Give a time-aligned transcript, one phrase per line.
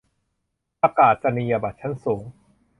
[0.81, 2.23] ประกาศนียบัตรชั้นสูง